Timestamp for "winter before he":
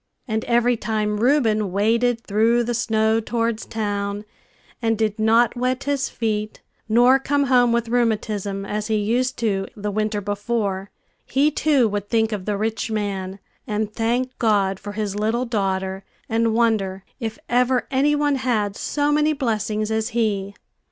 9.91-11.51